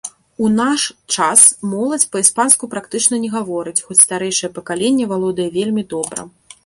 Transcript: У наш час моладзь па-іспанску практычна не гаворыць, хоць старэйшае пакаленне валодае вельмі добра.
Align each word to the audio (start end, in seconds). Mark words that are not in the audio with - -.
У 0.43 0.47
наш 0.59 0.85
час 1.15 1.43
моладзь 1.73 2.07
па-іспанску 2.15 2.69
практычна 2.73 3.15
не 3.25 3.29
гаворыць, 3.37 3.77
хоць 3.91 4.01
старэйшае 4.05 4.51
пакаленне 4.57 5.05
валодае 5.13 5.49
вельмі 5.59 5.83
добра. 5.93 6.27